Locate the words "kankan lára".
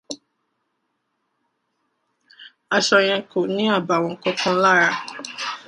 4.21-4.89